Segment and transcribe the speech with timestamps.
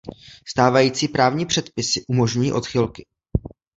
[0.47, 3.07] Stávající právní předpisy umožňují odchylky.